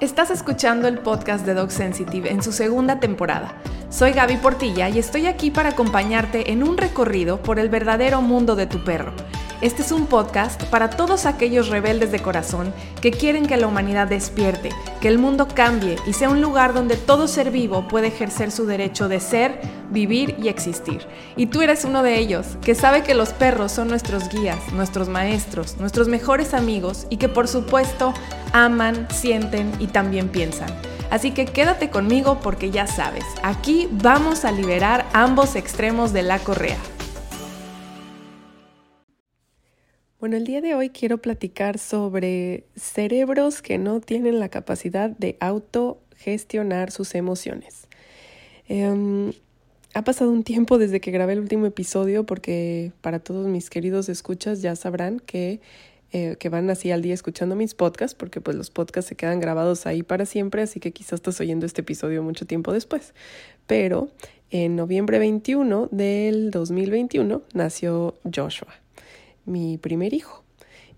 Estás 0.00 0.30
escuchando 0.30 0.86
el 0.86 1.00
podcast 1.00 1.44
de 1.44 1.54
Dog 1.54 1.72
Sensitive 1.72 2.30
en 2.30 2.40
su 2.40 2.52
segunda 2.52 3.00
temporada. 3.00 3.60
Soy 3.90 4.12
Gaby 4.12 4.36
Portilla 4.36 4.88
y 4.88 5.00
estoy 5.00 5.26
aquí 5.26 5.50
para 5.50 5.70
acompañarte 5.70 6.52
en 6.52 6.62
un 6.62 6.76
recorrido 6.76 7.42
por 7.42 7.58
el 7.58 7.68
verdadero 7.68 8.22
mundo 8.22 8.54
de 8.54 8.68
tu 8.68 8.84
perro. 8.84 9.12
Este 9.60 9.82
es 9.82 9.90
un 9.90 10.06
podcast 10.06 10.62
para 10.66 10.88
todos 10.88 11.26
aquellos 11.26 11.68
rebeldes 11.68 12.12
de 12.12 12.20
corazón 12.20 12.72
que 13.00 13.10
quieren 13.10 13.44
que 13.44 13.56
la 13.56 13.66
humanidad 13.66 14.06
despierte, 14.06 14.70
que 15.00 15.08
el 15.08 15.18
mundo 15.18 15.48
cambie 15.52 15.96
y 16.06 16.12
sea 16.12 16.30
un 16.30 16.40
lugar 16.40 16.74
donde 16.74 16.96
todo 16.96 17.26
ser 17.26 17.50
vivo 17.50 17.88
puede 17.88 18.06
ejercer 18.06 18.52
su 18.52 18.66
derecho 18.66 19.08
de 19.08 19.18
ser, 19.18 19.60
vivir 19.90 20.36
y 20.38 20.46
existir. 20.46 21.04
Y 21.36 21.46
tú 21.46 21.60
eres 21.60 21.84
uno 21.84 22.04
de 22.04 22.18
ellos, 22.18 22.56
que 22.62 22.76
sabe 22.76 23.02
que 23.02 23.14
los 23.14 23.30
perros 23.30 23.72
son 23.72 23.88
nuestros 23.88 24.28
guías, 24.28 24.72
nuestros 24.74 25.08
maestros, 25.08 25.76
nuestros 25.78 26.06
mejores 26.06 26.54
amigos 26.54 27.08
y 27.10 27.16
que 27.16 27.28
por 27.28 27.48
supuesto 27.48 28.14
aman, 28.52 29.08
sienten 29.10 29.72
y 29.80 29.88
también 29.88 30.28
piensan. 30.28 30.68
Así 31.10 31.32
que 31.32 31.46
quédate 31.46 31.90
conmigo 31.90 32.38
porque 32.40 32.70
ya 32.70 32.86
sabes, 32.86 33.24
aquí 33.42 33.88
vamos 33.90 34.44
a 34.44 34.52
liberar 34.52 35.06
ambos 35.14 35.56
extremos 35.56 36.12
de 36.12 36.22
la 36.22 36.38
correa. 36.38 36.76
Bueno, 40.20 40.36
el 40.36 40.42
día 40.42 40.60
de 40.60 40.74
hoy 40.74 40.90
quiero 40.90 41.18
platicar 41.18 41.78
sobre 41.78 42.64
cerebros 42.74 43.62
que 43.62 43.78
no 43.78 44.00
tienen 44.00 44.40
la 44.40 44.48
capacidad 44.48 45.10
de 45.10 45.36
autogestionar 45.38 46.90
sus 46.90 47.14
emociones. 47.14 47.86
Em, 48.66 49.32
ha 49.94 50.02
pasado 50.02 50.32
un 50.32 50.42
tiempo 50.42 50.76
desde 50.76 51.00
que 51.00 51.12
grabé 51.12 51.34
el 51.34 51.38
último 51.38 51.66
episodio 51.66 52.26
porque 52.26 52.90
para 53.00 53.20
todos 53.20 53.46
mis 53.46 53.70
queridos 53.70 54.08
escuchas 54.08 54.60
ya 54.60 54.74
sabrán 54.74 55.20
que, 55.20 55.60
eh, 56.10 56.34
que 56.40 56.48
van 56.48 56.68
así 56.68 56.90
al 56.90 57.00
día 57.00 57.14
escuchando 57.14 57.54
mis 57.54 57.76
podcasts 57.76 58.16
porque 58.16 58.40
pues 58.40 58.56
los 58.56 58.70
podcasts 58.70 59.10
se 59.10 59.14
quedan 59.14 59.38
grabados 59.38 59.86
ahí 59.86 60.02
para 60.02 60.26
siempre, 60.26 60.62
así 60.62 60.80
que 60.80 60.90
quizás 60.90 61.14
estás 61.14 61.40
oyendo 61.40 61.64
este 61.64 61.82
episodio 61.82 62.24
mucho 62.24 62.44
tiempo 62.44 62.72
después. 62.72 63.14
Pero 63.68 64.10
en 64.50 64.74
noviembre 64.74 65.20
21 65.20 65.90
del 65.92 66.50
2021 66.50 67.42
nació 67.54 68.16
Joshua 68.34 68.87
mi 69.48 69.78
primer 69.78 70.14
hijo, 70.14 70.44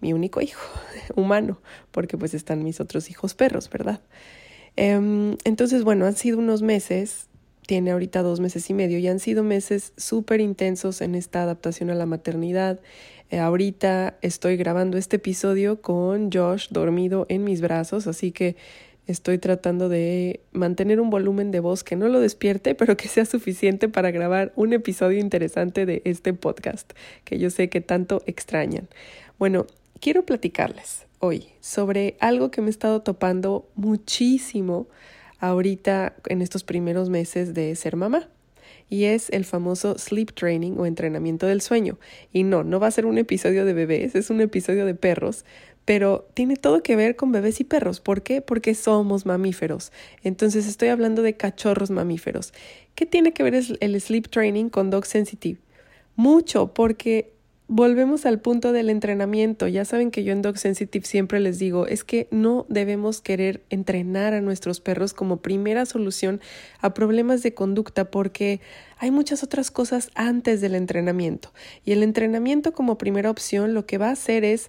mi 0.00 0.12
único 0.12 0.40
hijo 0.40 0.60
humano, 1.14 1.60
porque 1.90 2.18
pues 2.18 2.34
están 2.34 2.62
mis 2.62 2.80
otros 2.80 3.10
hijos 3.10 3.34
perros, 3.34 3.70
¿verdad? 3.70 4.00
Em, 4.76 5.36
entonces, 5.44 5.84
bueno, 5.84 6.06
han 6.06 6.16
sido 6.16 6.38
unos 6.38 6.62
meses, 6.62 7.28
tiene 7.66 7.90
ahorita 7.90 8.22
dos 8.22 8.40
meses 8.40 8.68
y 8.70 8.74
medio, 8.74 8.98
y 8.98 9.08
han 9.08 9.20
sido 9.20 9.42
meses 9.42 9.92
súper 9.96 10.40
intensos 10.40 11.00
en 11.00 11.14
esta 11.14 11.42
adaptación 11.42 11.90
a 11.90 11.94
la 11.94 12.06
maternidad. 12.06 12.80
Eh, 13.30 13.38
ahorita 13.38 14.18
estoy 14.22 14.56
grabando 14.56 14.98
este 14.98 15.16
episodio 15.16 15.80
con 15.80 16.30
Josh 16.32 16.68
dormido 16.70 17.26
en 17.28 17.44
mis 17.44 17.60
brazos, 17.60 18.06
así 18.06 18.32
que 18.32 18.56
Estoy 19.10 19.38
tratando 19.38 19.88
de 19.88 20.38
mantener 20.52 21.00
un 21.00 21.10
volumen 21.10 21.50
de 21.50 21.58
voz 21.58 21.82
que 21.82 21.96
no 21.96 22.08
lo 22.08 22.20
despierte, 22.20 22.76
pero 22.76 22.96
que 22.96 23.08
sea 23.08 23.24
suficiente 23.24 23.88
para 23.88 24.12
grabar 24.12 24.52
un 24.54 24.72
episodio 24.72 25.18
interesante 25.18 25.84
de 25.84 26.00
este 26.04 26.32
podcast, 26.32 26.92
que 27.24 27.36
yo 27.40 27.50
sé 27.50 27.68
que 27.68 27.80
tanto 27.80 28.22
extrañan. 28.26 28.88
Bueno, 29.36 29.66
quiero 30.00 30.24
platicarles 30.24 31.06
hoy 31.18 31.48
sobre 31.58 32.14
algo 32.20 32.52
que 32.52 32.60
me 32.60 32.68
he 32.68 32.70
estado 32.70 33.02
topando 33.02 33.68
muchísimo 33.74 34.86
ahorita 35.40 36.14
en 36.26 36.40
estos 36.40 36.62
primeros 36.62 37.10
meses 37.10 37.52
de 37.52 37.74
ser 37.74 37.96
mamá 37.96 38.28
y 38.90 39.04
es 39.04 39.30
el 39.30 39.44
famoso 39.44 39.96
sleep 39.96 40.32
training 40.34 40.72
o 40.76 40.84
entrenamiento 40.84 41.46
del 41.46 41.62
sueño. 41.62 41.98
Y 42.32 42.42
no, 42.42 42.64
no 42.64 42.80
va 42.80 42.88
a 42.88 42.90
ser 42.90 43.06
un 43.06 43.18
episodio 43.18 43.64
de 43.64 43.72
bebés, 43.72 44.14
es 44.14 44.30
un 44.30 44.40
episodio 44.40 44.84
de 44.84 44.94
perros, 44.94 45.44
pero 45.84 46.28
tiene 46.34 46.56
todo 46.56 46.82
que 46.82 46.96
ver 46.96 47.16
con 47.16 47.32
bebés 47.32 47.60
y 47.60 47.64
perros. 47.64 48.00
¿Por 48.00 48.22
qué? 48.22 48.40
Porque 48.42 48.74
somos 48.74 49.26
mamíferos. 49.26 49.92
Entonces 50.22 50.66
estoy 50.66 50.88
hablando 50.88 51.22
de 51.22 51.36
cachorros 51.36 51.90
mamíferos. 51.90 52.52
¿Qué 52.94 53.06
tiene 53.06 53.32
que 53.32 53.42
ver 53.42 53.54
el 53.54 54.00
sleep 54.00 54.28
training 54.28 54.68
con 54.68 54.90
Dog 54.90 55.06
Sensitive? 55.06 55.58
Mucho, 56.16 56.74
porque 56.74 57.32
volvemos 57.72 58.26
al 58.26 58.40
punto 58.40 58.72
del 58.72 58.90
entrenamiento. 58.90 59.68
Ya 59.68 59.84
saben 59.84 60.10
que 60.10 60.24
yo 60.24 60.32
en 60.32 60.42
Dog 60.42 60.58
Sensitive 60.58 61.06
siempre 61.06 61.38
les 61.38 61.60
digo, 61.60 61.86
es 61.86 62.02
que 62.02 62.26
no 62.32 62.66
debemos 62.68 63.22
querer 63.22 63.62
entrenar 63.70 64.34
a 64.34 64.40
nuestros 64.40 64.80
perros 64.80 65.14
como 65.14 65.36
primera 65.36 65.86
solución 65.86 66.40
a 66.80 66.94
problemas 66.94 67.44
de 67.44 67.54
conducta 67.54 68.10
porque 68.10 68.60
hay 68.98 69.12
muchas 69.12 69.44
otras 69.44 69.70
cosas 69.70 70.10
antes 70.16 70.60
del 70.60 70.74
entrenamiento. 70.74 71.52
Y 71.84 71.92
el 71.92 72.02
entrenamiento 72.02 72.72
como 72.72 72.98
primera 72.98 73.30
opción 73.30 73.72
lo 73.72 73.86
que 73.86 73.98
va 73.98 74.08
a 74.08 74.12
hacer 74.12 74.44
es 74.44 74.68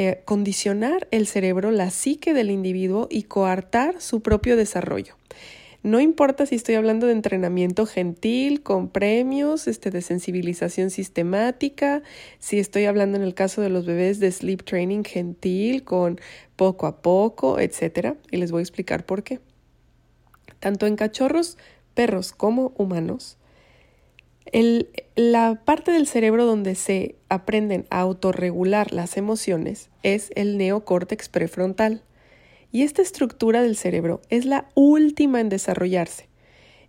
eh, 0.00 0.22
condicionar 0.24 1.08
el 1.10 1.26
cerebro, 1.26 1.72
la 1.72 1.90
psique 1.90 2.32
del 2.32 2.52
individuo 2.52 3.08
y 3.10 3.24
coartar 3.24 4.00
su 4.00 4.20
propio 4.20 4.56
desarrollo. 4.56 5.16
No 5.82 5.98
importa 5.98 6.46
si 6.46 6.54
estoy 6.54 6.76
hablando 6.76 7.08
de 7.08 7.14
entrenamiento 7.14 7.84
gentil, 7.84 8.62
con 8.62 8.90
premios, 8.90 9.66
este, 9.66 9.90
de 9.90 10.00
sensibilización 10.00 10.90
sistemática, 10.90 12.04
si 12.38 12.60
estoy 12.60 12.84
hablando 12.84 13.16
en 13.16 13.24
el 13.24 13.34
caso 13.34 13.60
de 13.60 13.70
los 13.70 13.86
bebés 13.86 14.20
de 14.20 14.30
sleep 14.30 14.62
training 14.62 15.02
gentil, 15.02 15.82
con 15.82 16.20
poco 16.54 16.86
a 16.86 17.02
poco, 17.02 17.58
etc. 17.58 18.14
Y 18.30 18.36
les 18.36 18.52
voy 18.52 18.60
a 18.60 18.62
explicar 18.62 19.04
por 19.04 19.24
qué. 19.24 19.40
Tanto 20.60 20.86
en 20.86 20.94
cachorros, 20.94 21.58
perros 21.94 22.30
como 22.30 22.72
humanos, 22.76 23.36
la 25.16 25.60
parte 25.64 25.90
del 25.92 26.06
cerebro 26.06 26.46
donde 26.46 26.74
se 26.74 27.16
aprenden 27.28 27.86
a 27.90 28.00
autorregular 28.00 28.92
las 28.92 29.16
emociones 29.16 29.90
es 30.02 30.30
el 30.34 30.56
neocórtex 30.56 31.28
prefrontal. 31.28 32.02
Y 32.70 32.82
esta 32.82 33.02
estructura 33.02 33.62
del 33.62 33.76
cerebro 33.76 34.20
es 34.28 34.44
la 34.44 34.68
última 34.74 35.40
en 35.40 35.48
desarrollarse. 35.48 36.28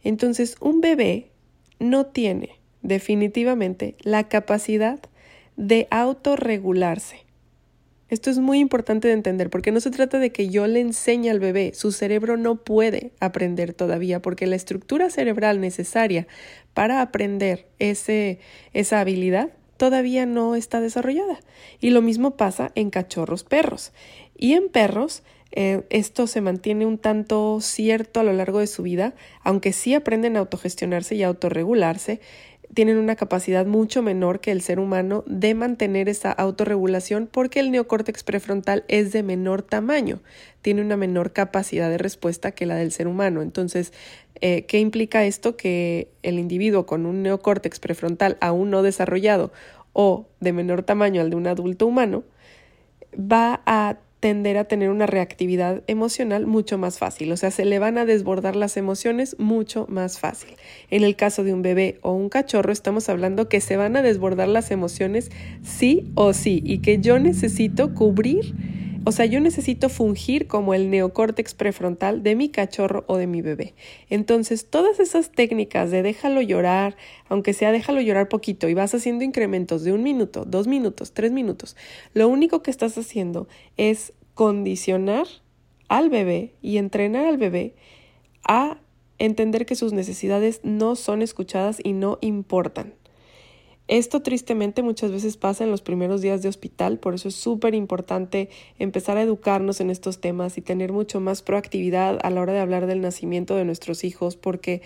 Entonces, 0.04 0.56
un 0.60 0.82
bebé 0.82 1.32
no 1.80 2.06
tiene 2.06 2.60
definitivamente 2.82 3.96
la 4.02 4.28
capacidad 4.28 5.00
de 5.56 5.88
autorregularse. 5.90 7.29
Esto 8.10 8.30
es 8.32 8.40
muy 8.40 8.60
importante 8.60 9.08
de 9.08 9.14
entender 9.14 9.50
porque 9.50 9.72
no 9.72 9.80
se 9.80 9.92
trata 9.92 10.20
de 10.20 10.32
que 10.32 10.50
yo 10.50 10.66
le 10.68 10.80
enseñe 10.80 11.30
al 11.30 11.40
bebé, 11.40 11.74
su 11.76 11.92
cerebro 11.92 12.38
no 12.38 12.56
puede 12.56 13.12
aprender 13.20 13.74
todavía 13.74 14.22
porque 14.22 14.48
la 14.48 14.56
estructura 14.56 15.10
cerebral 15.10 15.62
necesaria 15.62 16.28
para 16.74 17.02
aprender 17.02 17.68
ese, 17.78 18.40
esa 18.74 19.00
habilidad 19.00 19.52
todavía 19.78 20.26
no 20.26 20.56
está 20.56 20.82
desarrollada. 20.82 21.40
Y 21.80 21.92
lo 21.92 22.02
mismo 22.02 22.36
pasa 22.36 22.72
en 22.76 22.90
cachorros 22.90 23.44
perros. 23.44 23.94
Y 24.36 24.54
en 24.54 24.70
perros 24.70 25.24
eh, 25.52 25.84
esto 25.90 26.28
se 26.28 26.42
mantiene 26.42 26.86
un 26.86 26.98
tanto 26.98 27.60
cierto 27.62 28.20
a 28.20 28.24
lo 28.24 28.34
largo 28.34 28.60
de 28.60 28.68
su 28.68 28.84
vida, 28.84 29.14
aunque 29.44 29.74
sí 29.74 29.96
aprenden 29.96 30.36
a 30.36 30.40
autogestionarse 30.40 31.16
y 31.16 31.24
a 31.24 31.28
autorregularse, 31.28 32.20
tienen 32.74 32.98
una 32.98 33.16
capacidad 33.16 33.66
mucho 33.66 34.02
menor 34.02 34.40
que 34.40 34.52
el 34.52 34.62
ser 34.62 34.80
humano 34.80 35.24
de 35.26 35.56
mantener 35.56 36.08
esa 36.08 36.32
autorregulación 36.32 37.28
porque 37.32 37.60
el 37.60 37.72
neocórtex 37.72 38.24
prefrontal 38.24 38.86
es 38.88 39.12
de 39.12 39.24
menor 39.24 39.64
tamaño, 39.64 40.20
tiene 40.62 40.82
una 40.82 40.98
menor 40.98 41.34
capacidad 41.34 41.90
de 41.90 41.98
respuesta 41.98 42.52
que 42.52 42.66
la 42.66 42.76
del 42.76 42.92
ser 42.92 43.08
humano. 43.08 43.42
Entonces, 43.42 43.92
eh, 44.42 44.66
¿qué 44.66 44.80
implica 44.80 45.26
esto? 45.26 45.58
Que 45.58 46.10
el 46.24 46.40
individuo 46.40 46.86
con 46.86 47.06
un 47.06 47.24
neocórtex 47.24 47.80
prefrontal 47.80 48.38
aún 48.40 48.70
no 48.70 48.84
desarrollado 48.84 49.52
o 49.94 50.28
de 50.40 50.54
menor 50.54 50.84
tamaño 50.84 51.22
al 51.22 51.30
de 51.30 51.36
un 51.36 51.48
adulto 51.48 51.88
humano 51.88 52.24
va 53.14 53.62
a 53.66 53.98
tender 54.20 54.58
a 54.58 54.66
tener 54.66 54.90
una 54.90 55.06
reactividad 55.06 55.84
emocional 55.88 56.46
mucho 56.46 56.78
más 56.78 56.98
fácil, 56.98 57.32
o 57.32 57.38
sea, 57.38 57.52
se 57.52 57.66
le 57.66 57.80
van 57.80 57.98
a 57.98 58.06
desbordar 58.06 58.56
las 58.56 58.76
emociones 58.76 59.36
mucho 59.40 59.86
más 59.90 60.20
fácil. 60.20 60.50
En 60.90 61.04
el 61.04 61.16
caso 61.16 61.44
de 61.44 61.54
un 61.54 61.62
bebé 61.62 62.00
o 62.02 62.12
un 62.12 62.30
cachorro, 62.30 62.72
estamos 62.72 63.08
hablando 63.10 63.48
que 63.48 63.62
se 63.62 63.78
van 63.78 63.96
a 63.96 64.02
desbordar 64.02 64.48
las 64.48 64.72
emociones 64.72 65.32
sí 65.64 66.12
o 66.16 66.34
sí 66.34 66.62
y 66.66 66.80
que 66.80 67.00
yo 67.00 67.20
necesito 67.20 67.94
cubrir 67.94 68.79
o 69.06 69.12
sea, 69.12 69.26
yo 69.26 69.40
necesito 69.40 69.90
fungir 69.90 70.48
como 70.48 70.74
el 70.74 70.90
neocórtex 70.90 71.54
prefrontal 71.54 72.24
de 72.24 72.36
mi 72.36 72.50
cachorro 72.50 73.06
o 73.08 73.18
de 73.18 73.28
mi 73.28 73.42
bebé. 73.42 73.74
Entonces, 74.10 74.70
todas 74.70 75.00
esas 75.00 75.32
técnicas 75.32 75.92
de 75.92 76.04
déjalo 76.04 76.42
llorar, 76.42 76.98
aunque 77.28 77.54
sea 77.54 77.72
déjalo 77.72 78.02
llorar 78.02 78.30
poquito 78.30 78.68
y 78.68 78.74
vas 78.74 78.94
haciendo 78.94 79.24
incrementos 79.24 79.84
de 79.84 79.94
un 79.94 80.04
minuto, 80.04 80.46
dos 80.46 80.68
minutos, 80.68 81.14
tres 81.14 81.32
minutos, 81.32 81.76
lo 82.14 82.28
único 82.28 82.62
que 82.62 82.72
estás 82.72 82.98
haciendo 82.98 83.48
es 83.78 84.14
condicionar 84.34 85.28
al 85.88 86.10
bebé 86.10 86.54
y 86.62 86.78
entrenar 86.78 87.26
al 87.26 87.38
bebé 87.38 87.76
a 88.44 88.80
entender 89.18 89.66
que 89.66 89.76
sus 89.76 89.94
necesidades 89.94 90.62
no 90.64 90.96
son 90.96 91.22
escuchadas 91.22 91.80
y 91.84 91.94
no 91.94 92.18
importan. 92.22 92.94
Esto 93.90 94.22
tristemente 94.22 94.84
muchas 94.84 95.12
veces 95.12 95.36
pasa 95.36 95.64
en 95.64 95.72
los 95.72 95.82
primeros 95.82 96.22
días 96.22 96.44
de 96.44 96.48
hospital, 96.48 97.00
por 97.00 97.16
eso 97.16 97.28
es 97.28 97.34
súper 97.34 97.74
importante 97.74 98.48
empezar 98.78 99.18
a 99.18 99.24
educarnos 99.24 99.82
en 99.82 99.90
estos 99.90 100.22
temas 100.22 100.60
y 100.60 100.62
tener 100.62 100.94
mucho 100.94 101.20
más 101.20 101.42
proactividad 101.42 102.20
a 102.22 102.30
la 102.30 102.40
hora 102.40 102.54
de 102.54 102.60
hablar 102.60 102.86
del 102.86 103.02
nacimiento 103.02 103.56
de 103.56 103.66
nuestros 103.66 104.04
hijos, 104.04 104.36
porque 104.36 104.84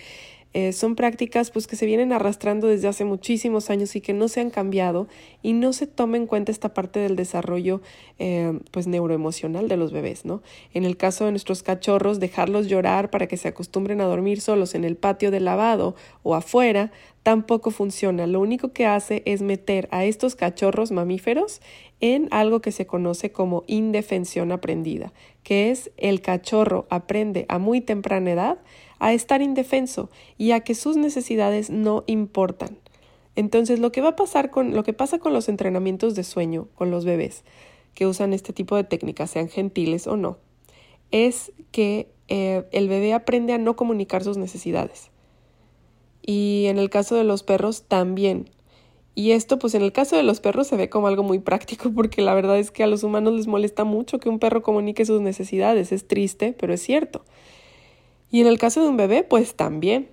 eh, 0.54 0.72
son 0.72 0.94
prácticas 0.94 1.50
pues 1.50 1.66
que 1.66 1.74
se 1.74 1.84
vienen 1.84 2.12
arrastrando 2.12 2.68
desde 2.68 2.86
hace 2.86 3.04
muchísimos 3.04 3.70
años 3.70 3.96
y 3.96 4.00
que 4.00 4.12
no 4.12 4.28
se 4.28 4.40
han 4.40 4.50
cambiado 4.50 5.08
y 5.42 5.52
no 5.52 5.72
se 5.72 5.88
toma 5.88 6.16
en 6.16 6.28
cuenta 6.28 6.52
esta 6.52 6.72
parte 6.72 7.00
del 7.00 7.16
desarrollo 7.16 7.82
eh, 8.20 8.60
pues 8.70 8.86
neuroemocional 8.86 9.68
de 9.68 9.76
los 9.76 9.92
bebés, 9.92 10.24
¿no? 10.24 10.42
En 10.72 10.84
el 10.84 10.96
caso 10.96 11.24
de 11.24 11.32
nuestros 11.32 11.64
cachorros, 11.64 12.20
dejarlos 12.20 12.68
llorar 12.68 13.10
para 13.10 13.26
que 13.26 13.36
se 13.36 13.48
acostumbren 13.48 14.00
a 14.00 14.04
dormir 14.04 14.40
solos 14.40 14.76
en 14.76 14.84
el 14.84 14.96
patio 14.96 15.32
de 15.32 15.40
lavado 15.40 15.96
o 16.22 16.36
afuera 16.36 16.92
tampoco 17.24 17.72
funciona. 17.72 18.28
Lo 18.28 18.38
único 18.38 18.72
que 18.72 18.86
hace 18.86 19.24
es 19.26 19.42
meter 19.42 19.88
a 19.90 20.04
estos 20.04 20.36
cachorros 20.36 20.92
mamíferos 20.92 21.60
en 22.00 22.28
algo 22.30 22.60
que 22.60 22.70
se 22.70 22.86
conoce 22.86 23.32
como 23.32 23.64
indefensión 23.66 24.52
aprendida, 24.52 25.12
que 25.42 25.72
es 25.72 25.90
el 25.96 26.20
cachorro 26.20 26.86
aprende 26.90 27.44
a 27.48 27.58
muy 27.58 27.80
temprana 27.80 28.30
edad 28.30 28.58
a 29.04 29.12
estar 29.12 29.42
indefenso 29.42 30.10
y 30.38 30.52
a 30.52 30.60
que 30.60 30.74
sus 30.74 30.96
necesidades 30.96 31.68
no 31.68 32.04
importan. 32.06 32.78
Entonces, 33.36 33.78
lo 33.78 33.92
que 33.92 34.00
va 34.00 34.10
a 34.10 34.16
pasar 34.16 34.50
con 34.50 34.74
lo 34.74 34.82
que 34.82 34.94
pasa 34.94 35.18
con 35.18 35.34
los 35.34 35.48
entrenamientos 35.48 36.14
de 36.14 36.24
sueño 36.24 36.68
con 36.74 36.90
los 36.90 37.04
bebés 37.04 37.44
que 37.94 38.06
usan 38.06 38.32
este 38.32 38.52
tipo 38.52 38.76
de 38.76 38.84
técnicas, 38.84 39.30
sean 39.30 39.48
gentiles 39.48 40.06
o 40.06 40.16
no, 40.16 40.38
es 41.10 41.52
que 41.70 42.08
eh, 42.28 42.64
el 42.72 42.88
bebé 42.88 43.12
aprende 43.12 43.52
a 43.52 43.58
no 43.58 43.76
comunicar 43.76 44.24
sus 44.24 44.38
necesidades. 44.38 45.10
Y 46.22 46.64
en 46.68 46.78
el 46.78 46.88
caso 46.88 47.14
de 47.14 47.24
los 47.24 47.42
perros 47.42 47.84
también. 47.86 48.48
Y 49.14 49.32
esto, 49.32 49.58
pues 49.58 49.74
en 49.74 49.82
el 49.82 49.92
caso 49.92 50.16
de 50.16 50.22
los 50.22 50.40
perros 50.40 50.66
se 50.66 50.76
ve 50.76 50.88
como 50.88 51.06
algo 51.06 51.22
muy 51.22 51.38
práctico 51.38 51.92
porque 51.94 52.22
la 52.22 52.34
verdad 52.34 52.58
es 52.58 52.70
que 52.70 52.82
a 52.82 52.86
los 52.86 53.02
humanos 53.02 53.34
les 53.34 53.46
molesta 53.46 53.84
mucho 53.84 54.18
que 54.18 54.30
un 54.30 54.38
perro 54.38 54.62
comunique 54.62 55.04
sus 55.04 55.20
necesidades. 55.20 55.92
Es 55.92 56.08
triste, 56.08 56.54
pero 56.58 56.72
es 56.72 56.82
cierto. 56.82 57.24
Y 58.30 58.40
en 58.40 58.46
el 58.46 58.58
caso 58.58 58.82
de 58.82 58.88
un 58.88 58.96
bebé, 58.96 59.22
pues 59.22 59.54
también. 59.54 60.08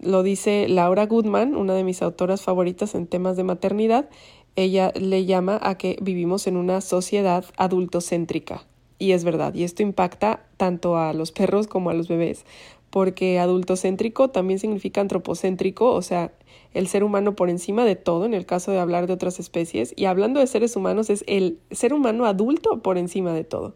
Lo 0.00 0.22
dice 0.22 0.68
Laura 0.68 1.06
Goodman, 1.06 1.56
una 1.56 1.74
de 1.74 1.84
mis 1.84 2.02
autoras 2.02 2.42
favoritas 2.42 2.94
en 2.94 3.06
temas 3.06 3.36
de 3.36 3.44
maternidad. 3.44 4.08
Ella 4.54 4.92
le 4.94 5.24
llama 5.24 5.58
a 5.62 5.76
que 5.76 5.98
vivimos 6.00 6.46
en 6.46 6.56
una 6.56 6.80
sociedad 6.80 7.44
adultocéntrica. 7.56 8.64
Y 8.98 9.12
es 9.12 9.22
verdad, 9.22 9.54
y 9.54 9.62
esto 9.62 9.82
impacta 9.82 10.44
tanto 10.56 10.98
a 10.98 11.12
los 11.12 11.30
perros 11.30 11.68
como 11.68 11.90
a 11.90 11.94
los 11.94 12.08
bebés, 12.08 12.44
porque 12.90 13.38
adultocéntrico 13.38 14.30
también 14.30 14.58
significa 14.58 15.00
antropocéntrico, 15.00 15.92
o 15.92 16.02
sea, 16.02 16.32
el 16.74 16.88
ser 16.88 17.04
humano 17.04 17.36
por 17.36 17.48
encima 17.48 17.84
de 17.84 17.94
todo, 17.94 18.26
en 18.26 18.34
el 18.34 18.44
caso 18.44 18.72
de 18.72 18.80
hablar 18.80 19.06
de 19.06 19.12
otras 19.12 19.38
especies, 19.38 19.94
y 19.96 20.06
hablando 20.06 20.40
de 20.40 20.48
seres 20.48 20.74
humanos 20.74 21.10
es 21.10 21.22
el 21.28 21.60
ser 21.70 21.94
humano 21.94 22.26
adulto 22.26 22.82
por 22.82 22.98
encima 22.98 23.32
de 23.32 23.44
todo. 23.44 23.74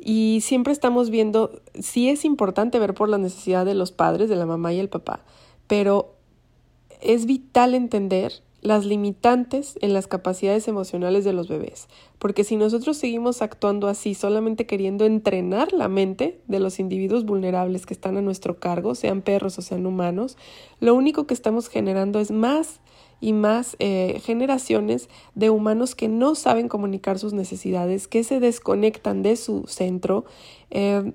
Y 0.00 0.40
siempre 0.42 0.72
estamos 0.72 1.10
viendo, 1.10 1.60
sí 1.78 2.08
es 2.08 2.24
importante 2.24 2.78
ver 2.78 2.94
por 2.94 3.08
la 3.08 3.18
necesidad 3.18 3.66
de 3.66 3.74
los 3.74 3.92
padres, 3.92 4.28
de 4.28 4.36
la 4.36 4.46
mamá 4.46 4.72
y 4.72 4.78
el 4.78 4.88
papá, 4.88 5.20
pero 5.66 6.14
es 7.00 7.26
vital 7.26 7.74
entender 7.74 8.32
las 8.62 8.84
limitantes 8.84 9.78
en 9.80 9.94
las 9.94 10.06
capacidades 10.06 10.68
emocionales 10.68 11.24
de 11.24 11.32
los 11.32 11.48
bebés, 11.48 11.88
porque 12.18 12.44
si 12.44 12.56
nosotros 12.56 12.96
seguimos 12.96 13.40
actuando 13.42 13.88
así, 13.88 14.14
solamente 14.14 14.66
queriendo 14.66 15.06
entrenar 15.06 15.72
la 15.72 15.88
mente 15.88 16.40
de 16.46 16.60
los 16.60 16.78
individuos 16.78 17.24
vulnerables 17.24 17.86
que 17.86 17.94
están 17.94 18.16
a 18.16 18.22
nuestro 18.22 18.58
cargo, 18.58 18.94
sean 18.94 19.22
perros 19.22 19.58
o 19.58 19.62
sean 19.62 19.86
humanos, 19.86 20.36
lo 20.78 20.94
único 20.94 21.26
que 21.26 21.34
estamos 21.34 21.68
generando 21.68 22.20
es 22.20 22.30
más 22.30 22.80
y 23.20 23.32
más 23.32 23.76
eh, 23.78 24.20
generaciones 24.24 25.08
de 25.34 25.50
humanos 25.50 25.94
que 25.94 26.08
no 26.08 26.34
saben 26.34 26.68
comunicar 26.68 27.18
sus 27.18 27.32
necesidades, 27.32 28.08
que 28.08 28.24
se 28.24 28.40
desconectan 28.40 29.22
de 29.22 29.36
su 29.36 29.64
centro, 29.66 30.24
eh, 30.70 31.12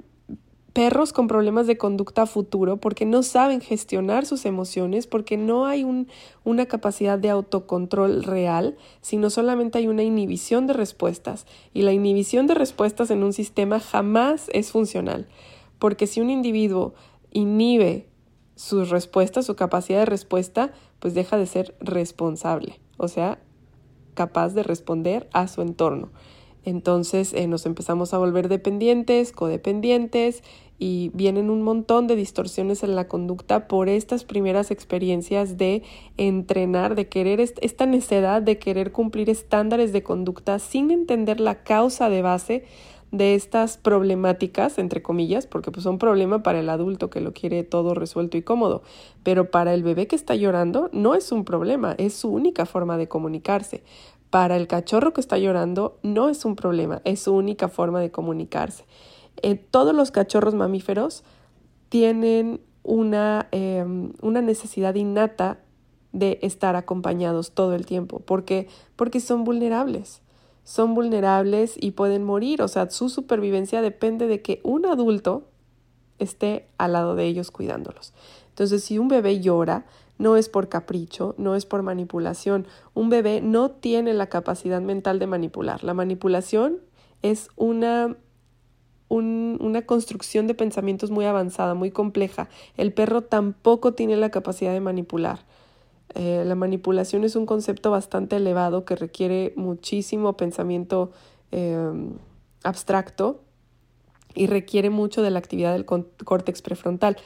perros 0.76 1.14
con 1.14 1.28
problemas 1.28 1.68
de 1.68 1.78
conducta 1.78 2.26
futuro 2.26 2.76
porque 2.76 3.06
no 3.06 3.24
saben 3.24 3.62
gestionar 3.62 4.26
sus 4.26 4.46
emociones, 4.46 5.08
porque 5.08 5.38
no 5.38 5.66
hay 5.66 5.86
un, 5.86 6.10
una 6.44 6.66
capacidad 6.66 7.18
de 7.18 7.30
autocontrol 7.30 8.24
real, 8.24 8.76
sino 9.00 9.30
solamente 9.30 9.78
hay 9.78 9.88
una 9.88 10.04
inhibición 10.04 10.68
de 10.68 10.74
respuestas. 10.74 11.48
Y 11.74 11.84
la 11.84 11.94
inhibición 11.94 12.46
de 12.46 12.56
respuestas 12.56 13.10
en 13.10 13.24
un 13.24 13.32
sistema 13.32 13.80
jamás 13.80 14.50
es 14.52 14.72
funcional, 14.72 15.30
porque 15.80 16.08
si 16.08 16.20
un 16.20 16.30
individuo 16.30 16.94
inhibe 17.32 18.08
sus 18.56 18.90
respuestas, 18.90 19.46
su 19.46 19.56
capacidad 19.56 20.00
de 20.00 20.06
respuesta, 20.06 20.72
pues 21.00 21.14
deja 21.14 21.38
de 21.38 21.46
ser 21.46 21.76
responsable, 21.80 22.80
o 22.98 23.08
sea, 23.08 23.40
capaz 24.14 24.54
de 24.54 24.64
responder 24.64 25.30
a 25.34 25.48
su 25.48 25.62
entorno. 25.62 26.10
Entonces 26.66 27.34
eh, 27.34 27.48
nos 27.48 27.68
empezamos 27.68 28.14
a 28.14 28.18
volver 28.18 28.50
dependientes, 28.50 29.32
codependientes 29.32 30.44
y 30.80 31.12
vienen 31.14 31.50
un 31.52 31.62
montón 31.62 32.08
de 32.08 32.16
distorsiones 32.16 32.84
en 32.84 32.96
la 32.96 33.08
conducta 33.08 33.68
por 33.68 33.88
estas 33.88 34.26
primeras 34.26 34.72
experiencias 34.72 35.58
de 35.58 35.84
entrenar, 36.18 36.96
de 36.96 37.08
querer 37.08 37.40
esta 37.40 37.86
necedad 37.86 38.42
de 38.42 38.58
querer 38.58 38.92
cumplir 38.92 39.30
estándares 39.30 39.94
de 39.94 40.02
conducta 40.04 40.58
sin 40.58 40.90
entender 40.90 41.40
la 41.40 41.64
causa 41.64 42.10
de 42.10 42.24
base 42.24 42.66
de 43.12 43.36
estas 43.36 43.78
problemáticas, 43.78 44.78
entre 44.78 45.02
comillas, 45.02 45.48
porque 45.48 45.72
pues 45.72 45.84
son 45.84 46.00
problema 46.00 46.44
para 46.44 46.60
el 46.60 46.70
adulto 46.70 47.10
que 47.10 47.22
lo 47.22 47.34
quiere 47.34 47.64
todo 47.64 47.94
resuelto 47.94 48.38
y 48.38 48.42
cómodo, 48.42 48.84
pero 49.24 49.52
para 49.52 49.74
el 49.74 49.84
bebé 49.84 50.08
que 50.08 50.16
está 50.16 50.36
llorando 50.36 50.90
no 50.92 51.16
es 51.16 51.32
un 51.32 51.46
problema, 51.46 51.96
es 51.98 52.14
su 52.14 52.30
única 52.30 52.66
forma 52.66 52.98
de 52.98 53.08
comunicarse. 53.08 53.84
Para 54.30 54.58
el 54.58 54.68
cachorro 54.68 55.14
que 55.14 55.22
está 55.22 55.38
llorando 55.38 55.98
no 56.04 56.30
es 56.30 56.44
un 56.44 56.56
problema, 56.56 57.02
es 57.06 57.22
su 57.22 57.34
única 57.34 57.70
forma 57.70 58.02
de 58.02 58.12
comunicarse. 58.12 58.86
Eh, 59.42 59.56
todos 59.56 59.96
los 59.96 60.12
cachorros 60.12 60.56
mamíferos 60.56 61.24
tienen 61.90 62.60
una, 62.84 63.48
em, 63.52 64.12
una 64.22 64.42
necesidad 64.42 64.96
innata 64.96 65.60
de 66.12 66.40
estar 66.42 66.76
acompañados 66.76 67.52
todo 67.52 67.76
el 67.76 67.86
tiempo. 67.86 68.20
¿Por 68.20 68.46
qué? 68.46 68.68
Porque 68.96 69.20
son 69.20 69.44
vulnerables 69.44 70.22
son 70.66 70.96
vulnerables 70.96 71.76
y 71.80 71.92
pueden 71.92 72.26
morir. 72.26 72.62
O 72.62 72.68
sea, 72.68 72.90
su 72.90 73.08
supervivencia 73.08 73.82
depende 73.82 74.28
de 74.28 74.42
que 74.42 74.60
un 74.64 74.86
adulto 74.86 75.48
esté 76.20 76.68
al 76.78 76.94
lado 76.94 77.16
de 77.16 77.26
ellos 77.26 77.52
cuidándolos. 77.52 78.14
Entonces, 78.50 78.84
si 78.84 78.98
un 78.98 79.08
bebé 79.08 79.40
llora, 79.40 79.86
no 80.18 80.38
es 80.38 80.50
por 80.50 80.68
capricho, 80.68 81.36
no 81.38 81.56
es 81.56 81.66
por 81.66 81.84
manipulación. 81.84 82.68
Un 82.94 83.10
bebé 83.10 83.42
no 83.42 83.72
tiene 83.72 84.14
la 84.14 84.28
capacidad 84.28 84.82
mental 84.82 85.20
de 85.20 85.28
manipular. 85.28 85.84
La 85.84 85.94
manipulación 85.94 86.80
es 87.22 87.50
una, 87.56 88.16
una 89.10 89.86
construcción 89.86 90.48
de 90.48 90.56
pensamientos 90.56 91.12
muy 91.12 91.26
avanzada, 91.26 91.74
muy 91.74 91.92
compleja. 91.92 92.50
El 92.76 92.92
perro 92.92 93.22
tampoco 93.22 93.94
tiene 93.94 94.16
la 94.16 94.32
capacidad 94.32 94.74
de 94.74 94.82
manipular. 94.82 95.40
Eh, 96.14 96.44
la 96.46 96.56
manipulación 96.56 97.24
es 97.24 97.36
un 97.36 97.46
concepto 97.46 97.92
bastante 97.92 98.38
elevado 98.38 98.86
que 98.86 98.96
requiere 98.96 99.54
muchísimo 99.56 100.38
pensamiento 100.38 101.12
em, 101.52 102.14
abstracto 102.64 103.42
y 104.34 104.48
requiere 104.48 104.90
mucho 104.90 105.22
de 105.22 105.32
la 105.32 105.40
actividad 105.40 105.74
del 105.74 105.86
córtex 105.86 106.62
prefrontal. 106.62 107.18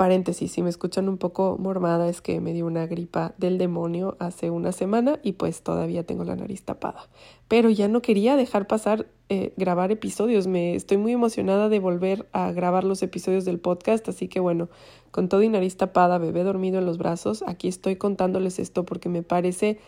Paréntesis, 0.00 0.50
si 0.50 0.62
me 0.62 0.70
escuchan 0.70 1.10
un 1.10 1.18
poco 1.18 1.58
mormada 1.60 2.08
es 2.08 2.22
que 2.22 2.40
me 2.40 2.54
dio 2.54 2.64
una 2.64 2.86
gripa 2.86 3.34
del 3.36 3.58
demonio 3.58 4.16
hace 4.18 4.48
una 4.48 4.72
semana 4.72 5.20
y 5.22 5.32
pues 5.32 5.60
todavía 5.60 6.06
tengo 6.06 6.24
la 6.24 6.36
nariz 6.36 6.62
tapada. 6.62 7.10
Pero 7.48 7.68
ya 7.68 7.86
no 7.86 8.00
quería 8.00 8.34
dejar 8.34 8.66
pasar 8.66 9.08
eh, 9.28 9.52
grabar 9.58 9.92
episodios. 9.92 10.46
Me 10.46 10.74
estoy 10.74 10.96
muy 10.96 11.12
emocionada 11.12 11.68
de 11.68 11.80
volver 11.80 12.26
a 12.32 12.50
grabar 12.50 12.84
los 12.84 13.02
episodios 13.02 13.44
del 13.44 13.60
podcast, 13.60 14.08
así 14.08 14.26
que 14.26 14.40
bueno, 14.40 14.70
con 15.10 15.28
todo 15.28 15.42
y 15.42 15.50
nariz 15.50 15.76
tapada, 15.76 16.16
bebé 16.16 16.44
dormido 16.44 16.78
en 16.78 16.86
los 16.86 16.96
brazos, 16.96 17.44
aquí 17.46 17.68
estoy 17.68 17.96
contándoles 17.96 18.58
esto 18.58 18.86
porque 18.86 19.10
me 19.10 19.22
parece 19.22 19.80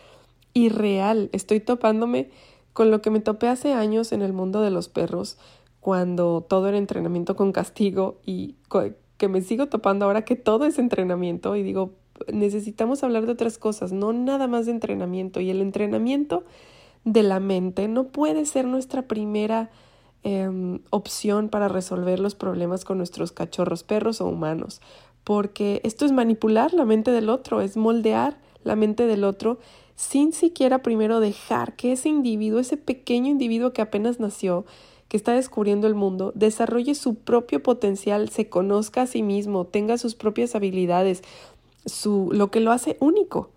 irreal. 0.53 1.31
Estoy 1.31 1.59
topándome 1.59 2.29
con 2.73 2.91
lo 2.91 3.01
que 3.01 3.09
me 3.09 3.19
topé 3.19 3.47
hace 3.47 3.73
años 3.73 4.11
en 4.11 4.21
el 4.21 4.31
mundo 4.31 4.61
de 4.61 4.69
los 4.69 4.89
perros, 4.89 5.39
cuando 5.79 6.45
todo 6.47 6.67
era 6.67 6.77
entrenamiento 6.77 7.35
con 7.35 7.51
castigo 7.51 8.19
y 8.23 8.57
que 9.23 9.29
me 9.29 9.41
sigo 9.41 9.67
topando 9.67 10.03
ahora 10.03 10.25
que 10.25 10.35
todo 10.35 10.65
es 10.65 10.77
entrenamiento 10.77 11.55
y 11.55 11.63
digo, 11.63 11.91
necesitamos 12.27 13.05
hablar 13.05 13.25
de 13.25 13.31
otras 13.31 13.57
cosas, 13.57 13.93
no 13.93 14.11
nada 14.11 14.47
más 14.47 14.65
de 14.65 14.73
entrenamiento. 14.73 15.39
Y 15.39 15.49
el 15.49 15.61
entrenamiento 15.61 16.43
de 17.05 17.23
la 17.23 17.39
mente 17.39 17.87
no 17.87 18.09
puede 18.09 18.45
ser 18.45 18.65
nuestra 18.65 19.03
primera 19.03 19.71
em, 20.23 20.79
opción 20.89 21.47
para 21.47 21.69
resolver 21.69 22.19
los 22.19 22.35
problemas 22.35 22.83
con 22.83 22.97
nuestros 22.97 23.31
cachorros, 23.31 23.83
perros 23.83 24.19
o 24.19 24.27
humanos, 24.27 24.81
porque 25.23 25.79
esto 25.85 26.03
es 26.03 26.11
manipular 26.11 26.73
la 26.73 26.83
mente 26.83 27.11
del 27.11 27.29
otro, 27.29 27.61
es 27.61 27.77
moldear 27.77 28.37
la 28.65 28.75
mente 28.75 29.07
del 29.07 29.23
otro 29.23 29.57
sin 29.95 30.33
siquiera 30.33 30.79
primero 30.79 31.21
dejar 31.21 31.77
que 31.77 31.93
ese 31.93 32.09
individuo, 32.09 32.59
ese 32.59 32.75
pequeño 32.75 33.31
individuo 33.31 33.71
que 33.71 33.81
apenas 33.81 34.19
nació, 34.19 34.65
que 35.13 35.17
está 35.17 35.33
descubriendo 35.33 35.85
el 35.85 35.93
mundo, 35.93 36.31
desarrolle 36.33 36.95
su 36.95 37.13
propio 37.13 37.61
potencial, 37.61 38.29
se 38.29 38.49
conozca 38.49 39.03
a 39.03 39.05
sí 39.05 39.21
mismo, 39.21 39.67
tenga 39.67 39.99
sus 39.99 40.15
propias 40.15 40.55
habilidades, 40.55 41.21
su, 41.85 42.31
lo 42.31 42.49
que 42.49 42.59
lo 42.59 42.71
hace 42.71 42.97
único. 42.99 43.51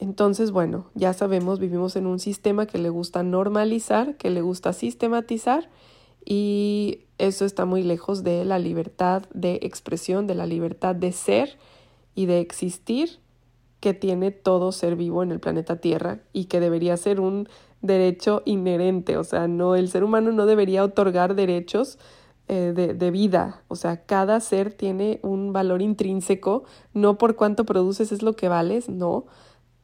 Entonces, 0.00 0.50
bueno, 0.50 0.86
ya 0.96 1.12
sabemos, 1.12 1.60
vivimos 1.60 1.94
en 1.94 2.08
un 2.08 2.18
sistema 2.18 2.66
que 2.66 2.78
le 2.78 2.88
gusta 2.88 3.22
normalizar, 3.22 4.16
que 4.16 4.30
le 4.30 4.40
gusta 4.40 4.72
sistematizar 4.72 5.70
y 6.24 7.02
eso 7.18 7.44
está 7.44 7.64
muy 7.64 7.84
lejos 7.84 8.24
de 8.24 8.44
la 8.44 8.58
libertad 8.58 9.22
de 9.32 9.60
expresión, 9.62 10.26
de 10.26 10.34
la 10.34 10.46
libertad 10.46 10.96
de 10.96 11.12
ser 11.12 11.58
y 12.16 12.26
de 12.26 12.40
existir 12.40 13.20
que 13.78 13.94
tiene 13.94 14.32
todo 14.32 14.72
ser 14.72 14.96
vivo 14.96 15.22
en 15.22 15.30
el 15.30 15.38
planeta 15.38 15.76
Tierra 15.76 16.22
y 16.32 16.46
que 16.46 16.58
debería 16.58 16.96
ser 16.96 17.20
un 17.20 17.48
derecho 17.82 18.42
inherente, 18.44 19.16
o 19.16 19.24
sea, 19.24 19.48
no, 19.48 19.74
el 19.74 19.88
ser 19.88 20.04
humano 20.04 20.32
no 20.32 20.46
debería 20.46 20.84
otorgar 20.84 21.34
derechos 21.34 21.98
eh, 22.48 22.72
de, 22.74 22.94
de, 22.94 23.10
vida, 23.10 23.62
o 23.68 23.76
sea, 23.76 24.04
cada 24.04 24.40
ser 24.40 24.72
tiene 24.72 25.20
un 25.22 25.52
valor 25.52 25.82
intrínseco, 25.82 26.64
no 26.94 27.18
por 27.18 27.36
cuánto 27.36 27.64
produces 27.64 28.12
es 28.12 28.22
lo 28.22 28.34
que 28.34 28.48
vales, 28.48 28.88
no, 28.88 29.26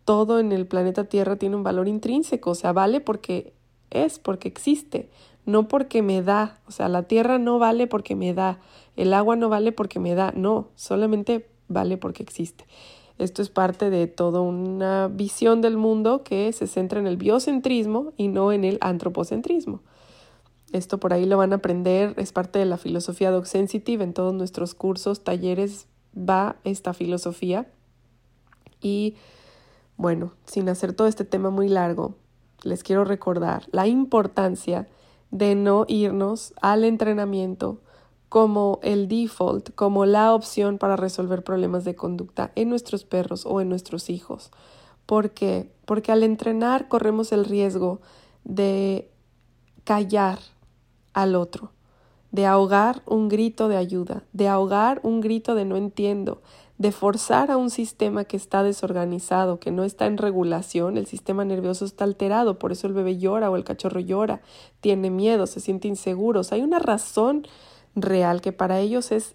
todo 0.04 0.38
en 0.38 0.52
el 0.52 0.66
planeta 0.66 1.04
Tierra 1.04 1.36
tiene 1.36 1.56
un 1.56 1.62
valor 1.62 1.88
intrínseco, 1.88 2.50
o 2.50 2.54
sea, 2.54 2.72
vale 2.72 3.00
porque 3.00 3.52
es, 3.90 4.18
porque 4.18 4.48
existe, 4.48 5.10
no 5.44 5.68
porque 5.68 6.02
me 6.02 6.22
da, 6.22 6.60
o 6.66 6.70
sea, 6.70 6.88
la 6.88 7.04
Tierra 7.04 7.38
no 7.38 7.58
vale 7.58 7.86
porque 7.86 8.14
me 8.14 8.34
da, 8.34 8.60
el 8.96 9.12
agua 9.12 9.36
no 9.36 9.48
vale 9.48 9.72
porque 9.72 9.98
me 9.98 10.14
da, 10.14 10.32
no, 10.36 10.68
solamente 10.76 11.48
vale 11.68 11.96
porque 11.96 12.22
existe. 12.22 12.64
Esto 13.18 13.42
es 13.42 13.50
parte 13.50 13.90
de 13.90 14.06
toda 14.06 14.40
una 14.40 15.08
visión 15.08 15.60
del 15.60 15.76
mundo 15.76 16.22
que 16.22 16.52
se 16.52 16.68
centra 16.68 17.00
en 17.00 17.06
el 17.08 17.16
biocentrismo 17.16 18.12
y 18.16 18.28
no 18.28 18.52
en 18.52 18.64
el 18.64 18.78
antropocentrismo. 18.80 19.80
Esto 20.72 20.98
por 20.98 21.12
ahí 21.12 21.24
lo 21.26 21.36
van 21.36 21.52
a 21.52 21.56
aprender, 21.56 22.14
es 22.16 22.32
parte 22.32 22.58
de 22.58 22.66
la 22.66 22.76
filosofía 22.76 23.30
Dog 23.30 23.46
Sensitive, 23.46 24.04
en 24.04 24.12
todos 24.12 24.34
nuestros 24.34 24.74
cursos, 24.74 25.24
talleres 25.24 25.88
va 26.16 26.56
esta 26.62 26.94
filosofía. 26.94 27.66
Y 28.80 29.16
bueno, 29.96 30.34
sin 30.44 30.68
hacer 30.68 30.92
todo 30.92 31.08
este 31.08 31.24
tema 31.24 31.50
muy 31.50 31.68
largo, 31.68 32.14
les 32.62 32.84
quiero 32.84 33.04
recordar 33.04 33.64
la 33.72 33.86
importancia 33.86 34.88
de 35.30 35.54
no 35.54 35.86
irnos 35.88 36.54
al 36.60 36.84
entrenamiento 36.84 37.80
como 38.28 38.78
el 38.82 39.08
default, 39.08 39.74
como 39.74 40.04
la 40.04 40.34
opción 40.34 40.78
para 40.78 40.96
resolver 40.96 41.42
problemas 41.42 41.84
de 41.84 41.94
conducta 41.94 42.52
en 42.54 42.68
nuestros 42.68 43.04
perros 43.04 43.46
o 43.46 43.60
en 43.60 43.68
nuestros 43.68 44.10
hijos. 44.10 44.50
¿Por 45.06 45.30
qué? 45.30 45.72
Porque 45.86 46.12
al 46.12 46.22
entrenar 46.22 46.88
corremos 46.88 47.32
el 47.32 47.46
riesgo 47.46 48.00
de 48.44 49.10
callar 49.84 50.38
al 51.14 51.34
otro, 51.34 51.72
de 52.30 52.44
ahogar 52.44 53.02
un 53.06 53.28
grito 53.28 53.68
de 53.68 53.78
ayuda, 53.78 54.24
de 54.34 54.48
ahogar 54.48 55.00
un 55.02 55.22
grito 55.22 55.54
de 55.54 55.64
no 55.64 55.76
entiendo, 55.76 56.42
de 56.76 56.92
forzar 56.92 57.50
a 57.50 57.56
un 57.56 57.70
sistema 57.70 58.24
que 58.24 58.36
está 58.36 58.62
desorganizado, 58.62 59.58
que 59.58 59.72
no 59.72 59.82
está 59.82 60.06
en 60.06 60.18
regulación, 60.18 60.96
el 60.96 61.06
sistema 61.06 61.44
nervioso 61.44 61.84
está 61.84 62.04
alterado, 62.04 62.58
por 62.58 62.70
eso 62.70 62.86
el 62.86 62.92
bebé 62.92 63.18
llora 63.18 63.50
o 63.50 63.56
el 63.56 63.64
cachorro 63.64 64.00
llora, 64.00 64.42
tiene 64.80 65.10
miedo, 65.10 65.46
se 65.46 65.60
siente 65.60 65.88
inseguro. 65.88 66.42
hay 66.50 66.60
una 66.60 66.78
razón 66.78 67.46
real 68.02 68.40
que 68.40 68.52
para 68.52 68.80
ellos 68.80 69.12
es 69.12 69.34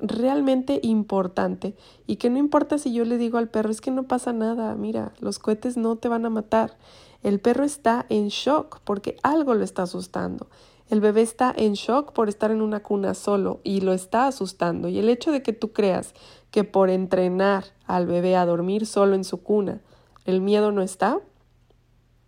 realmente 0.00 0.80
importante 0.82 1.74
y 2.06 2.16
que 2.16 2.30
no 2.30 2.38
importa 2.38 2.78
si 2.78 2.92
yo 2.92 3.04
le 3.04 3.18
digo 3.18 3.38
al 3.38 3.48
perro 3.48 3.70
es 3.70 3.80
que 3.80 3.90
no 3.90 4.04
pasa 4.04 4.32
nada, 4.32 4.74
mira, 4.74 5.12
los 5.20 5.38
cohetes 5.38 5.76
no 5.76 5.96
te 5.96 6.08
van 6.08 6.24
a 6.24 6.30
matar. 6.30 6.76
El 7.22 7.40
perro 7.40 7.64
está 7.64 8.06
en 8.08 8.28
shock 8.28 8.80
porque 8.84 9.16
algo 9.22 9.54
lo 9.54 9.64
está 9.64 9.82
asustando. 9.82 10.48
El 10.88 11.00
bebé 11.00 11.22
está 11.22 11.52
en 11.54 11.74
shock 11.74 12.12
por 12.12 12.28
estar 12.28 12.50
en 12.50 12.62
una 12.62 12.80
cuna 12.80 13.14
solo 13.14 13.60
y 13.62 13.80
lo 13.80 13.92
está 13.92 14.26
asustando. 14.26 14.88
Y 14.88 14.98
el 14.98 15.08
hecho 15.08 15.32
de 15.32 15.42
que 15.42 15.52
tú 15.52 15.72
creas 15.72 16.14
que 16.50 16.64
por 16.64 16.88
entrenar 16.88 17.64
al 17.86 18.06
bebé 18.06 18.36
a 18.36 18.46
dormir 18.46 18.86
solo 18.86 19.14
en 19.14 19.24
su 19.24 19.42
cuna, 19.42 19.82
el 20.24 20.40
miedo 20.40 20.72
no 20.72 20.80
está, 20.80 21.20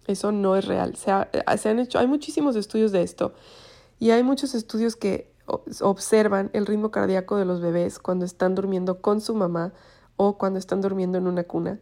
eso 0.06 0.32
no 0.32 0.56
es 0.56 0.66
real. 0.66 0.96
Se, 0.96 1.12
se 1.56 1.68
han 1.68 1.78
hecho, 1.78 1.98
hay 1.98 2.06
muchísimos 2.06 2.56
estudios 2.56 2.92
de 2.92 3.02
esto 3.02 3.32
y 3.98 4.10
hay 4.10 4.22
muchos 4.22 4.54
estudios 4.54 4.96
que 4.96 5.32
observan 5.80 6.50
el 6.52 6.66
ritmo 6.66 6.90
cardíaco 6.90 7.36
de 7.36 7.44
los 7.44 7.60
bebés 7.60 7.98
cuando 7.98 8.24
están 8.24 8.54
durmiendo 8.54 9.00
con 9.00 9.20
su 9.20 9.34
mamá 9.34 9.72
o 10.16 10.38
cuando 10.38 10.58
están 10.58 10.80
durmiendo 10.80 11.18
en 11.18 11.26
una 11.26 11.44
cuna. 11.44 11.80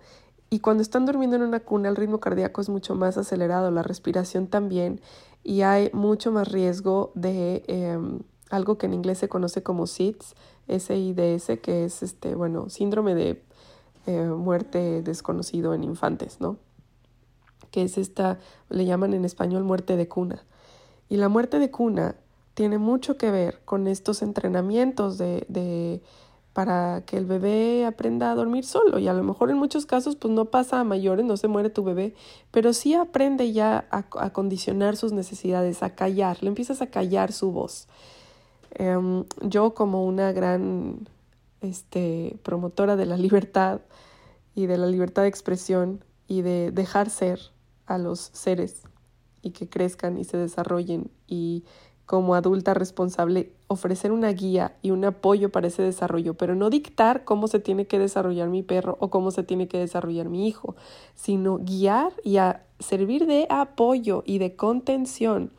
Y 0.51 0.61
cuando 0.61 0.83
están 0.83 1.05
durmiendo 1.05 1.37
en 1.37 1.43
una 1.43 1.61
cuna, 1.61 1.89
el 1.89 1.97
ritmo 1.97 2.21
cardíaco 2.21 2.61
es 2.61 2.69
mucho 2.69 2.95
más 2.95 3.19
acelerado, 3.19 3.71
la 3.71 3.83
respiración 3.83 4.47
también, 4.47 5.01
y 5.45 5.63
hay 5.63 5.91
mucho 5.93 6.33
más 6.33 6.49
riesgo 6.49 7.13
de 7.15 7.65
em, 7.67 8.21
algo 8.51 8.79
que 8.79 8.87
en 8.87 8.95
inglés 8.95 9.19
se 9.19 9.29
conoce 9.29 9.63
como 9.63 9.87
SIDS, 9.87 10.35
SIDS, 10.69 11.61
que 11.61 11.85
es 11.85 12.03
este, 12.03 12.35
bueno, 12.35 12.71
síndrome 12.71 13.15
de 13.15 13.43
eh, 14.07 14.25
muerte 14.25 15.03
desconocido 15.03 15.75
en 15.75 15.85
infantes, 15.85 16.41
¿no? 16.41 16.57
Que 17.71 17.83
es 17.83 17.99
esta, 17.99 18.39
le 18.71 18.87
llaman 18.87 19.13
en 19.13 19.25
español 19.25 19.65
muerte 19.65 19.97
de 19.97 20.09
cuna. 20.09 20.45
Y 21.11 21.17
la 21.17 21.29
muerte 21.29 21.59
de 21.59 21.71
cuna 21.71 22.17
tiene 22.59 22.79
mucho 22.79 23.17
que 23.17 23.31
ver 23.31 23.61
con 23.65 23.87
estos 23.87 24.21
entrenamientos 24.21 25.17
de, 25.17 26.03
para 26.53 27.05
que 27.07 27.17
el 27.17 27.25
bebé 27.25 27.87
aprenda 27.87 28.33
a 28.33 28.35
dormir 28.35 28.65
solo 28.65 28.99
y 28.99 29.07
a 29.07 29.13
lo 29.13 29.23
mejor 29.23 29.51
en 29.51 29.59
muchos 29.59 29.87
casos 29.87 30.17
pues 30.17 30.35
no 30.35 30.47
pasa 30.47 30.81
a 30.81 30.83
mayores, 30.83 31.25
no 31.25 31.37
se 31.37 31.47
muere 31.47 31.71
tu 31.71 31.85
bebé, 31.85 32.17
pero 32.51 32.73
sí 32.73 32.95
aprende 32.95 33.53
ya 33.53 33.87
a, 33.93 34.07
a 34.19 34.33
condicionar 34.33 34.97
sus 34.97 35.13
necesidades, 35.13 35.85
a 35.85 35.95
callar, 35.95 36.43
le 36.43 36.49
empiezas 36.49 36.83
a 36.83 36.89
callar 36.89 37.31
su 37.31 37.53
voz. 37.53 37.87
Em, 38.73 39.25
yo 39.41 39.73
como 39.73 40.05
una 40.05 40.33
gran 40.33 41.09
este, 41.61 42.41
promotora 42.43 42.97
de 42.97 43.07
la 43.07 43.17
libertad 43.27 43.83
y 44.57 44.67
de 44.67 44.79
la 44.79 44.89
libertad 44.89 45.23
de 45.23 45.29
expresión 45.29 46.03
y 46.27 46.43
de 46.43 46.73
dejar 46.73 47.09
ser 47.09 47.39
a 47.87 47.99
los 47.99 48.19
seres 48.19 48.83
y 49.43 49.53
que 49.53 49.69
crezcan 49.69 50.19
y 50.19 50.25
se 50.25 50.37
desarrollen 50.37 51.13
y 51.29 51.63
como 52.09 52.35
adulta 52.35 52.73
responsable 52.73 53.53
ofrecer 53.67 54.13
una 54.13 54.31
guía 54.31 54.75
y 54.81 54.93
un 54.93 55.05
apoyo 55.05 55.53
para 55.53 55.67
ese 55.67 55.83
desarrollo, 55.83 56.33
pero 56.33 56.55
no 56.55 56.71
dictar 56.71 57.23
cómo 57.25 57.49
se 57.49 57.61
tiene 57.61 57.87
que 57.87 57.99
desarrollar 57.99 58.49
mi 58.49 58.63
perro 58.63 58.97
o 58.99 59.11
cómo 59.11 59.31
se 59.31 59.43
tiene 59.43 59.69
que 59.69 59.79
desarrollar 59.79 60.31
mi 60.31 60.49
hijo, 60.49 60.75
sino 61.15 61.59
guiar 61.59 62.15
y 62.25 62.39
servir 62.79 63.27
de 63.27 63.47
apoyo 63.51 64.23
y 64.25 64.39
de 64.39 64.57
contención 64.57 65.53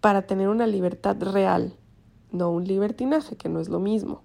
para 0.00 0.28
tener 0.28 0.48
una 0.48 0.68
libertad 0.68 1.16
real, 1.20 1.74
no 2.30 2.52
un 2.52 2.64
libertinaje, 2.64 3.34
que 3.34 3.48
no 3.48 3.58
es 3.58 3.68
lo 3.68 3.80
mismo. 3.80 4.22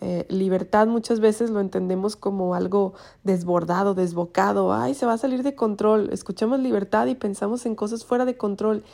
Eh, 0.00 0.24
libertad 0.30 0.86
muchas 0.86 1.18
veces 1.18 1.50
lo 1.50 1.58
entendemos 1.58 2.14
como 2.14 2.54
algo 2.54 2.94
desbordado, 3.24 3.94
desbocado, 3.94 4.72
ay, 4.72 4.94
se 4.94 5.04
va 5.04 5.14
a 5.14 5.18
salir 5.18 5.42
de 5.42 5.56
control. 5.56 6.10
Escuchamos 6.12 6.60
libertad 6.60 7.08
y 7.08 7.16
pensamos 7.16 7.66
en 7.66 7.74
cosas 7.74 8.04
fuera 8.04 8.24
de 8.24 8.36
control 8.36 8.84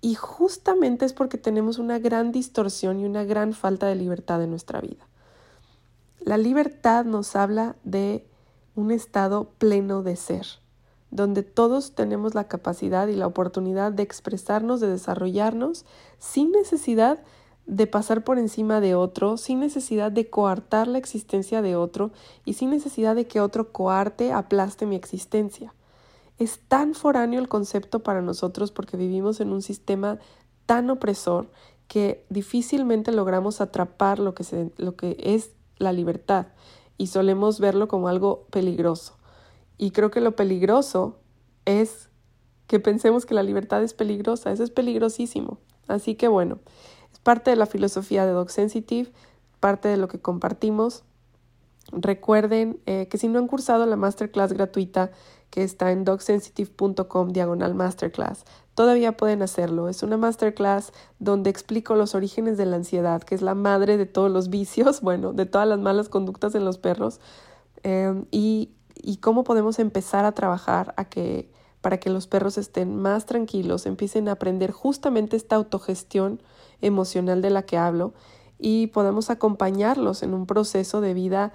y 0.00 0.14
justamente 0.14 1.04
es 1.04 1.12
porque 1.12 1.38
tenemos 1.38 1.78
una 1.78 1.98
gran 1.98 2.32
distorsión 2.32 3.00
y 3.00 3.04
una 3.04 3.24
gran 3.24 3.52
falta 3.52 3.86
de 3.86 3.96
libertad 3.96 4.42
en 4.42 4.50
nuestra 4.50 4.80
vida. 4.80 5.08
La 6.20 6.36
libertad 6.36 7.04
nos 7.04 7.36
habla 7.36 7.76
de 7.84 8.26
un 8.74 8.90
estado 8.90 9.50
pleno 9.58 10.02
de 10.02 10.16
ser, 10.16 10.46
donde 11.10 11.42
todos 11.42 11.94
tenemos 11.94 12.34
la 12.34 12.44
capacidad 12.44 13.08
y 13.08 13.16
la 13.16 13.26
oportunidad 13.26 13.92
de 13.92 14.02
expresarnos, 14.02 14.80
de 14.80 14.88
desarrollarnos, 14.88 15.84
sin 16.18 16.52
necesidad 16.52 17.18
de 17.66 17.86
pasar 17.86 18.24
por 18.24 18.38
encima 18.38 18.80
de 18.80 18.94
otro, 18.94 19.36
sin 19.36 19.60
necesidad 19.60 20.10
de 20.12 20.30
coartar 20.30 20.88
la 20.88 20.98
existencia 20.98 21.60
de 21.60 21.76
otro 21.76 22.12
y 22.44 22.54
sin 22.54 22.70
necesidad 22.70 23.14
de 23.14 23.26
que 23.26 23.40
otro 23.40 23.72
coarte, 23.72 24.32
aplaste 24.32 24.86
mi 24.86 24.96
existencia. 24.96 25.74
Es 26.38 26.60
tan 26.68 26.94
foráneo 26.94 27.40
el 27.40 27.48
concepto 27.48 28.02
para 28.02 28.22
nosotros 28.22 28.70
porque 28.70 28.96
vivimos 28.96 29.40
en 29.40 29.52
un 29.52 29.62
sistema 29.62 30.18
tan 30.66 30.90
opresor 30.90 31.50
que 31.88 32.24
difícilmente 32.28 33.12
logramos 33.12 33.60
atrapar 33.60 34.18
lo 34.18 34.34
que, 34.34 35.16
es 35.18 35.50
la 35.78 35.92
libertad 35.92 36.48
y 36.98 37.08
solemos 37.08 37.58
verlo 37.60 37.88
como 37.88 38.08
algo 38.08 38.46
peligroso. 38.50 39.16
Y 39.78 39.90
creo 39.90 40.10
que 40.10 40.20
lo 40.20 40.36
peligroso 40.36 41.18
es 41.64 42.10
que 42.66 42.78
pensemos 42.78 43.24
que 43.24 43.34
la 43.34 43.42
libertad 43.42 43.82
es 43.82 43.94
peligrosa, 43.94 44.52
eso 44.52 44.62
es 44.62 44.70
peligrosísimo. 44.70 45.58
Así 45.86 46.14
que 46.14 46.28
bueno, 46.28 46.58
es 47.12 47.18
parte 47.18 47.50
de 47.50 47.56
la 47.56 47.66
filosofía 47.66 48.26
de 48.26 48.32
Dog 48.32 48.50
Sensitive, 48.50 49.10
parte 49.58 49.88
de 49.88 49.96
lo 49.96 50.08
que 50.08 50.20
compartimos. 50.20 51.04
Recuerden 51.90 52.80
eh, 52.84 53.08
que 53.08 53.16
si 53.16 53.28
no 53.28 53.38
han 53.38 53.46
cursado 53.46 53.86
la 53.86 53.96
masterclass 53.96 54.52
gratuita 54.52 55.10
que 55.50 55.62
está 55.62 55.92
en 55.92 56.04
dogsensitive.com 56.04 57.30
diagonal 57.30 57.74
masterclass. 57.74 58.44
Todavía 58.74 59.16
pueden 59.16 59.42
hacerlo. 59.42 59.88
Es 59.88 60.02
una 60.02 60.16
masterclass 60.16 60.92
donde 61.18 61.50
explico 61.50 61.96
los 61.96 62.14
orígenes 62.14 62.56
de 62.58 62.66
la 62.66 62.76
ansiedad, 62.76 63.22
que 63.22 63.34
es 63.34 63.42
la 63.42 63.54
madre 63.54 63.96
de 63.96 64.06
todos 64.06 64.30
los 64.30 64.50
vicios, 64.50 65.00
bueno, 65.02 65.32
de 65.32 65.46
todas 65.46 65.66
las 65.66 65.78
malas 65.78 66.08
conductas 66.08 66.54
en 66.54 66.64
los 66.64 66.78
perros, 66.78 67.20
em, 67.82 68.26
y, 68.30 68.70
y 68.94 69.16
cómo 69.18 69.44
podemos 69.44 69.78
empezar 69.78 70.24
a 70.24 70.32
trabajar 70.32 70.94
a 70.96 71.06
que, 71.06 71.50
para 71.80 71.98
que 71.98 72.10
los 72.10 72.26
perros 72.26 72.58
estén 72.58 72.96
más 72.96 73.26
tranquilos, 73.26 73.86
empiecen 73.86 74.28
a 74.28 74.32
aprender 74.32 74.72
justamente 74.72 75.36
esta 75.36 75.56
autogestión 75.56 76.40
emocional 76.80 77.42
de 77.42 77.50
la 77.50 77.62
que 77.62 77.78
hablo 77.78 78.12
y 78.58 78.88
podamos 78.88 79.30
acompañarlos 79.30 80.22
en 80.22 80.34
un 80.34 80.46
proceso 80.46 81.00
de 81.00 81.14
vida 81.14 81.52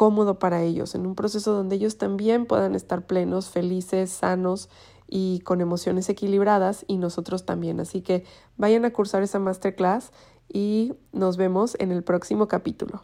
cómodo 0.00 0.38
para 0.38 0.62
ellos, 0.62 0.94
en 0.94 1.06
un 1.06 1.14
proceso 1.14 1.52
donde 1.52 1.76
ellos 1.76 1.98
también 1.98 2.46
puedan 2.46 2.74
estar 2.74 3.06
plenos, 3.06 3.50
felices, 3.50 4.08
sanos 4.08 4.70
y 5.06 5.40
con 5.40 5.60
emociones 5.60 6.08
equilibradas 6.08 6.86
y 6.88 6.96
nosotros 6.96 7.44
también. 7.44 7.80
Así 7.80 8.00
que 8.00 8.24
vayan 8.56 8.86
a 8.86 8.94
cursar 8.94 9.22
esa 9.22 9.38
masterclass 9.38 10.10
y 10.48 10.94
nos 11.12 11.36
vemos 11.36 11.76
en 11.80 11.92
el 11.92 12.02
próximo 12.02 12.48
capítulo. 12.48 13.02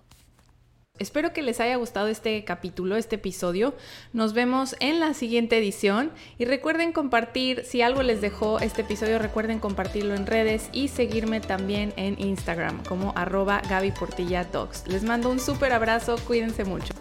Espero 0.99 1.33
que 1.33 1.43
les 1.43 1.61
haya 1.61 1.77
gustado 1.77 2.09
este 2.09 2.43
capítulo, 2.45 2.97
este 2.97 3.17
episodio. 3.17 3.75
Nos 4.15 4.33
vemos 4.33 4.77
en 4.81 4.99
la 4.99 5.13
siguiente 5.13 5.59
edición 5.59 6.11
y 6.39 6.47
recuerden 6.47 6.93
compartir, 6.93 7.65
si 7.65 7.83
algo 7.83 8.03
les 8.03 8.23
dejó 8.23 8.61
este 8.61 8.81
episodio, 8.81 9.19
recuerden 9.19 9.59
compartirlo 9.59 10.15
en 10.15 10.27
redes 10.27 10.71
y 10.73 10.89
seguirme 10.89 11.41
también 11.41 11.93
en 11.97 12.19
Instagram 12.19 12.83
como 12.85 13.13
arroba 13.15 13.61
Gaby 13.69 13.93
Portilla 13.93 14.47
Les 14.87 15.03
mando 15.03 15.31
un 15.31 15.39
súper 15.39 15.73
abrazo, 15.73 16.17
cuídense 16.27 16.65
mucho. 16.65 16.95